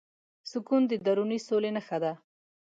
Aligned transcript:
سکون 0.51 0.81
د 0.87 0.93
دروني 1.05 1.39
سولې 1.47 1.69
نښه 1.75 1.97
ده. 2.03 2.13